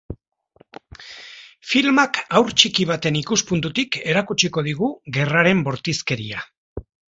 [1.73, 6.45] Filmak haur txiki baten ikuspuntutik erakutsiko digu gerraren bortizkeria.